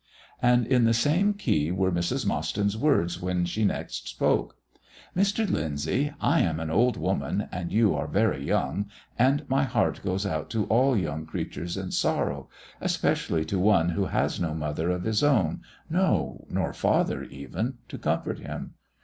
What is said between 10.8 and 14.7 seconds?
young creatures in sorrow, especially to one who has no